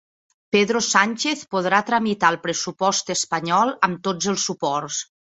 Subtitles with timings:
[0.53, 4.99] Pedro Sánchez podrà tramitar el pressupost espanyol amb tots els suports